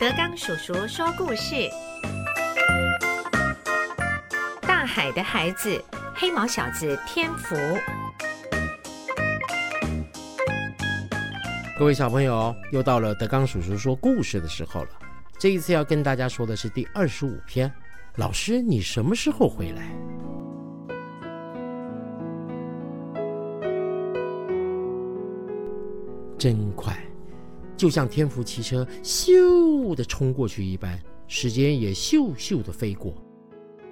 [0.00, 1.68] 德刚叔叔说故事：
[4.62, 5.82] 大海的孩子，
[6.14, 7.56] 黑毛小子天福。
[11.76, 14.90] 各位小朋友，又到了德刚叔叔说故事的时候了。
[15.36, 17.68] 这一次要跟大家说的是第二十五篇。
[18.18, 19.82] 老师，你什么时候回来？
[26.38, 26.96] 真快，
[27.78, 33.14] 就像天福骑车咻的冲过去一般，时间也咻咻的飞过。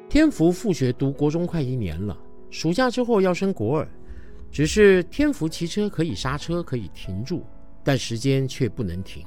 [0.08, 2.18] 天福复学读国中快一年了，
[2.50, 3.88] 暑假之后要升国二，
[4.50, 7.44] 只是天福骑车可以刹车，可以停住，
[7.84, 9.24] 但时间却不能停，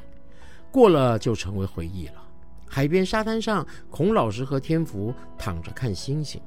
[0.70, 2.22] 过了就成为回忆了。
[2.68, 6.40] 海边沙滩上，孔老师和天福躺着看星星，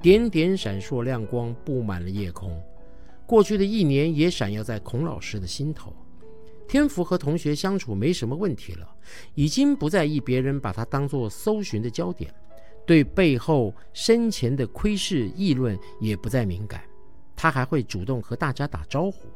[0.00, 2.58] 点点闪烁亮光布满了夜空。
[3.26, 5.94] 过去的一年也闪耀在孔老师的心头。
[6.68, 8.86] 天福和同学相处没什么问题了，
[9.34, 12.32] 已经不在意别人把他当作搜寻的焦点，
[12.86, 16.82] 对背后身前的窥视议论也不再敏感。
[17.34, 19.28] 他还会主动和大家打招呼，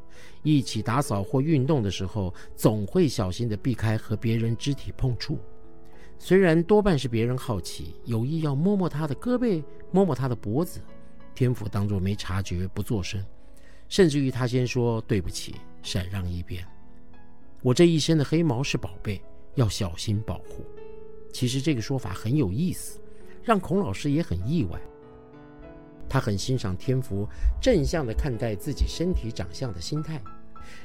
[0.42, 5.38] 一起打扫或运动的时候，总会小心地避开和别人肢体碰触。
[6.18, 10.80] 虽然多半是别人好奇，有意要摸摸他的胳膊，摸摸他的脖子，
[11.34, 13.24] 天福当作没察觉，不作声，
[13.88, 16.62] 甚至于他先说对不起，闪让一边。
[17.62, 19.22] 我这一身的黑毛是宝贝，
[19.54, 20.64] 要小心保护。
[21.32, 23.00] 其实这个说法很有意思，
[23.42, 24.80] 让孔老师也很意外。
[26.08, 27.26] 他很欣赏天福
[27.60, 30.20] 正向的看待自己身体长相的心态。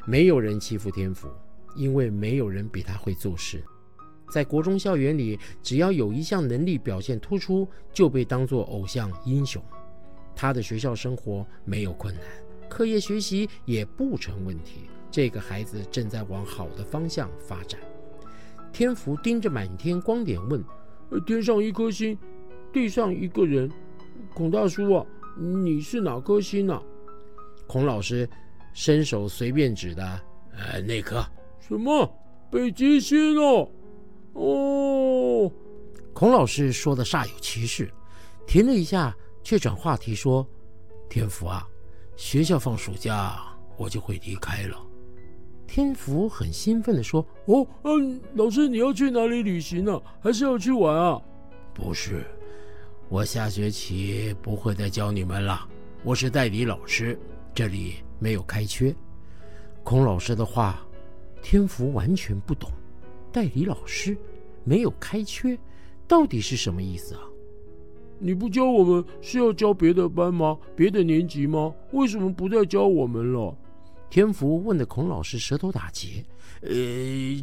[0.06, 1.28] 没有人欺负天福，
[1.76, 3.64] 因为没有人比他会做事。
[4.30, 9.62] 在国中校园里，只要有一项能力表现突出，就被当作偶像英雄。
[10.36, 12.24] 他的学校生活没有困难，
[12.70, 14.84] 课业学习也不成问题。
[15.10, 17.80] 这个孩子正在往好的方向发展。
[18.72, 20.64] 天福盯着满天光点问
[21.26, 22.18] ：“天上一颗星，
[22.72, 23.72] 地上一个人，
[24.34, 25.06] 孔大叔啊，
[25.38, 26.82] 你是哪颗星啊？”
[27.66, 28.30] 孔老师
[28.74, 30.22] 伸手随便指的
[30.54, 31.26] ：“呃，那颗。
[31.60, 32.08] ”“什么？
[32.52, 33.70] 北极星哦
[34.34, 35.52] ？”“哦。”
[36.14, 37.92] 孔老师说的煞有其事，
[38.46, 40.48] 停了一下，却转话题说
[41.10, 41.68] ：“天福啊，
[42.16, 43.38] 学校放暑假，
[43.78, 44.78] 我就会离开了。”
[45.68, 50.02] 天福很兴奋地说：“哦，嗯，老师，你要去哪里旅行呢？
[50.20, 51.22] 还是要去玩啊
[51.76, 52.24] ？”“不是，
[53.10, 55.68] 我下学期不会再教你们了。
[56.04, 57.20] 我是代理老师，
[57.54, 58.96] 这里没有开缺。”
[59.84, 60.80] 孔老师的话，
[61.44, 62.72] 天福完全不懂。
[63.32, 64.18] 代理老师
[64.64, 65.58] 没有开缺，
[66.08, 67.22] 到底是什么意思啊？
[68.20, 70.58] 你不教我们是要教别的班吗？
[70.76, 71.72] 别的年级吗？
[71.92, 73.56] 为什么不再教我们了？
[74.10, 76.24] 天福问的孔老师舌头打结，
[76.62, 76.70] 呃，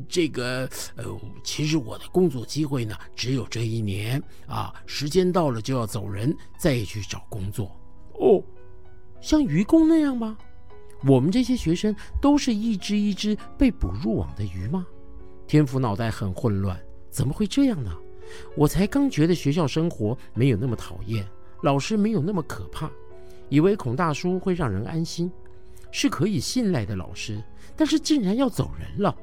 [0.08, 1.04] 这个，呃，
[1.42, 7.70] 其实我的工作机会呢，只有这一年啊，时间到了就要走人，再去找工作。
[8.14, 8.42] 哦，
[9.20, 10.36] 像愚公那样吗？
[11.06, 14.86] 我们这些学生都是一只一只被捕入网的鱼吗？
[15.46, 17.92] 天福脑袋很混乱，怎么会这样呢？
[18.56, 21.28] 我才刚觉得学校生活没有那么讨厌，
[21.62, 22.90] 老师没有那么可怕，
[23.50, 25.30] 以为孔大叔会让人安心。
[25.96, 27.40] 是可以信赖的老师，
[27.76, 29.16] 但是竟然要走人了。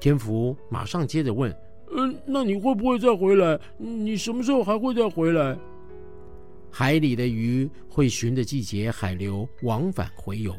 [0.00, 1.54] 天福马上接着问
[1.94, 3.60] ：“嗯，那你会不会再回来？
[3.76, 5.58] 你什么时候还会再回来？”
[6.72, 10.56] 海里的鱼会循着季节海流往返回游，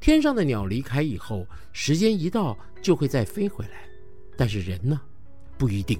[0.00, 3.88] 天上的鸟离开以后，时间一到就会再飞回来。
[4.36, 5.00] 但是人呢，
[5.56, 5.98] 不一定。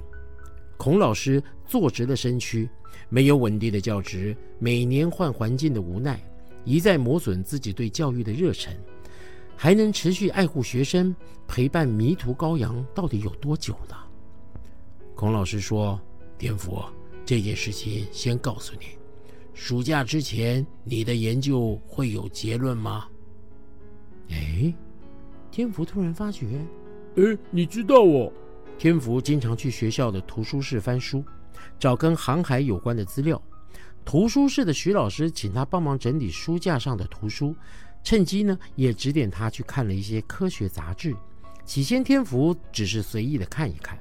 [0.76, 2.68] 孔老师坐直了身躯，
[3.08, 6.22] 没有稳定的教职，每年换环境的无奈。
[6.64, 8.74] 一再磨损自己对教育的热忱，
[9.56, 11.14] 还能持续爱护学生、
[11.46, 13.94] 陪伴迷途羔羊，到底有多久呢？
[15.14, 16.00] 孔老师说
[16.36, 16.82] ：“天福，
[17.24, 18.86] 这件事情先告诉你，
[19.52, 23.06] 暑假之前你的研究会有结论吗？”
[24.30, 24.74] 哎，
[25.50, 26.46] 天福突然发觉，
[27.16, 28.32] 哎，你知道哦，
[28.78, 31.22] 天福经常去学校的图书室翻书，
[31.78, 33.40] 找跟航海有关的资料。
[34.04, 37.56] 图书室的徐老师请他帮忙整理书架上的图书，
[38.02, 41.16] 趁机呢也指点他去看了一些科学杂志。
[41.64, 43.98] 起先天福只是随意的看一看，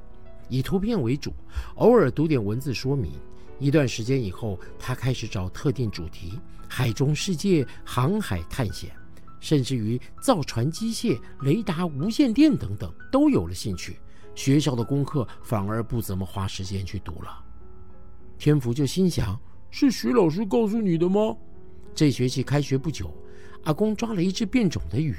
[0.50, 1.34] 以图片为主，
[1.76, 3.14] 偶尔读点文字说明。
[3.60, 8.92] 一段时间以后，他开始找特定主题，海中世界、航海探险，
[9.40, 13.98] 甚至于造船机械、雷达、无线电等等，都有了兴趣。
[14.36, 17.42] 学校的功课反而不怎么花时间去读了。
[18.38, 19.40] 天福就心想。
[19.76, 21.36] 是徐老师告诉你的吗？
[21.96, 23.12] 这学期开学不久，
[23.64, 25.16] 阿公抓了一只变种的鱼，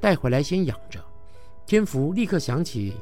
[0.00, 1.04] 带回来先养着。
[1.66, 2.94] 天福立刻想起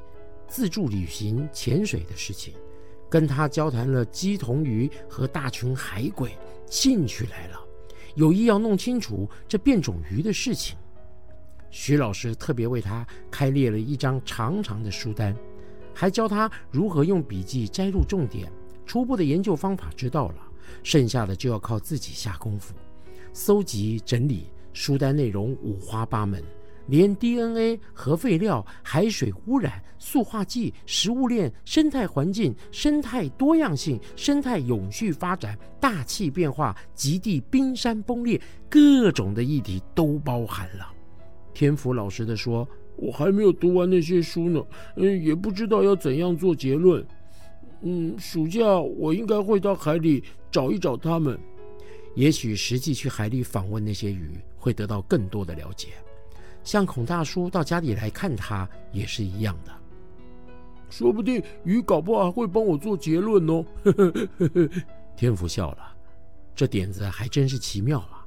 [0.49, 2.55] 自助旅行潜水的事情，
[3.11, 6.35] 跟他交谈了鸡同鱼和大群海鬼，
[6.65, 7.61] 兴趣来了，
[8.15, 10.79] 有意要弄清楚这变种鱼的事情。
[11.69, 15.37] 徐老师特别为他开列了一张长长的书单，
[15.93, 18.51] 还教他如何用笔记摘录重点。
[18.87, 20.46] 初步的研究方法知道了，
[20.83, 22.75] 剩下的就要靠自己下功夫，
[23.33, 24.47] 搜集整理。
[24.73, 26.45] 书单内容五花八门，
[26.89, 38.39] 连 DNA、核废料、海水污染、塑化剂、食物链、生态环境、生态多样性、生态永续发展、大气变化、极地冰山崩裂，
[38.69, 40.93] 各种的议题都包含了。
[41.55, 44.63] 天福老实的说：“我还没有读完那些书呢，
[44.97, 47.03] 嗯，也不知道要怎样做结论。
[47.83, 51.39] 嗯，暑假我应该会到海里找一找他们。”
[52.17, 55.89] 也许实际去海里访问那些鱼，会得到更多的了解。
[56.65, 59.73] 像孔大叔到家里来看他，也是一样的。
[60.89, 63.65] 说不定鱼搞不好还会帮我做结论哦。
[65.15, 65.95] 天福笑了，
[66.55, 68.25] 这点子还真是奇妙啊。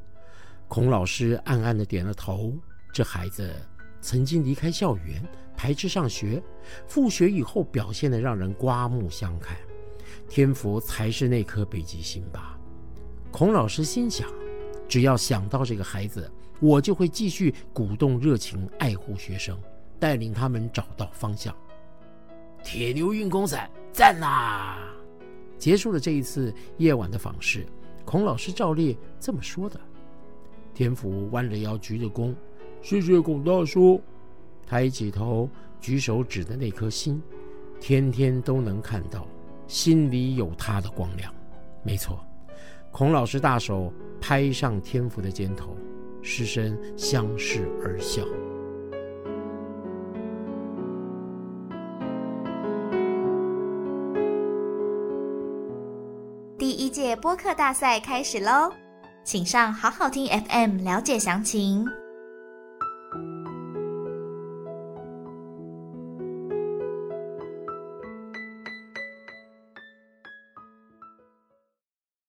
[0.68, 2.54] 孔老师暗暗的点了头。
[2.92, 3.54] 这孩子
[4.01, 5.22] 曾经离开校园，
[5.56, 6.42] 排斥上学，
[6.88, 9.57] 复学以后表现的让人刮目相看。
[10.28, 12.57] 天福才是那颗北极星吧。
[13.31, 14.28] 孔老师心想
[14.88, 19.57] ：“只要想到这个孩子，我就会继续鼓动热情，爱护学生，
[20.00, 21.56] 带领他们找到方向。”
[22.63, 24.78] 铁牛运功伞赞啦！
[25.57, 27.66] 结束了这一次夜晚的访视，
[28.06, 29.80] 孔老师照例这么说的。
[30.74, 32.34] 天福弯着腰鞠着躬
[32.81, 34.02] ：“谢谢孔大叔。”
[34.68, 35.50] 抬起头，
[35.81, 37.20] 举手指的那颗星，
[37.80, 39.26] 天天都能看到，
[39.66, 41.34] 心里有他的光亮。
[41.81, 42.20] 没错。
[42.92, 43.92] 孔老师大手
[44.22, 45.76] 拍上天福的肩头，
[46.22, 48.24] 师生相视而笑。
[56.58, 58.72] 第一届播客大赛开始喽，
[59.24, 61.88] 请上好好听 FM 了解详情。